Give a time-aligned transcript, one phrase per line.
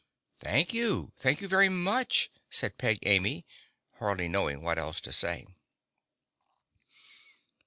[0.39, 1.13] "Thank you!
[1.15, 3.45] Thank you very much!" said Peg Amy,
[3.99, 5.45] hardly knowing what else to say.